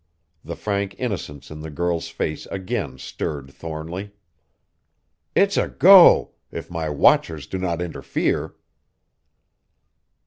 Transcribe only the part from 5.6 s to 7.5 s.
go, if my watchers